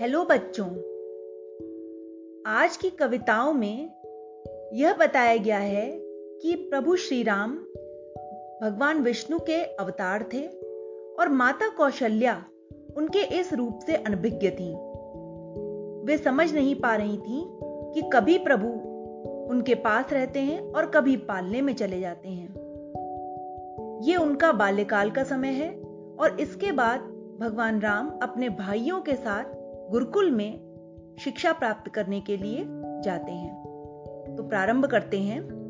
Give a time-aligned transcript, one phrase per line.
[0.00, 0.66] Hello बच्चों।
[2.46, 3.90] आज की कविताओं में
[4.72, 5.98] यह बताया गया है
[6.42, 7.56] कि प्रभु श्री राम
[8.62, 10.46] भगवान विष्णु के अवतार थे
[11.18, 12.44] और माता कौशल्या
[12.96, 14.74] उनके इस रूप से अनभिज्ञ थी।
[16.04, 18.68] वे समझ नहीं पा रही थी कि कभी प्रभु
[19.50, 22.54] उनके पास रहते हैं और कभी पालने में चले जाते हैं।
[24.02, 25.70] ये उनका बाल्यकाल का समय है
[26.20, 27.00] और इसके बाद
[27.40, 30.60] भगवान राम अपने भाइयों के साथ गुरुकुल में
[31.20, 32.64] शिक्षा प्राप्त करने के लिए
[33.04, 33.64] जाते हैं।
[34.36, 35.64] तो प्रारंभ करते हैं।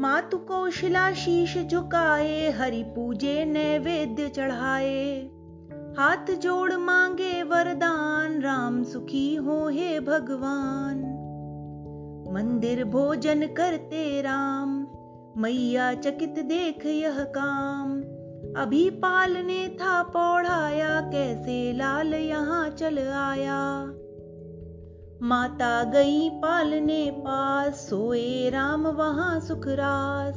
[0.00, 5.30] मातु कौशिला शीश झुकाए, हरि पूजे नैवेद्य चढ़ाए।
[5.98, 10.98] हाथ जोड़ मांगे वरदान, राम सुखी हो हे भगवान।
[12.32, 14.86] मंदिर भोजन करते राम,
[15.36, 18.00] मैया चकित देख यह काम।
[18.62, 21.55] अभी पालने था पौढ़ाया, कैसे
[22.06, 23.84] लाल यहाँ चल आया।
[25.22, 30.34] माता गई पालने पास, सोए राम वहाँ सुखरास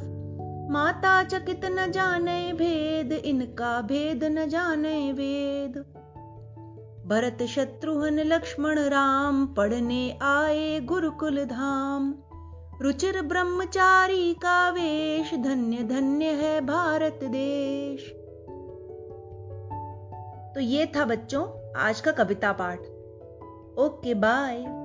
[0.70, 5.78] माता चकित न जाने भेद, इनका भेद न जाने वेद।
[7.06, 12.14] भरत शत्रुघ्न लक्ष्मण राम, पढ़ने आए गुरुकुल धाम।
[12.82, 18.16] रुचिर ब्रह्मचारी का वेश, धन्य धन्य है भारत देश।
[20.54, 22.80] तो ये था बच्चों आज का कविता पाठ।
[23.78, 24.79] Okay bye.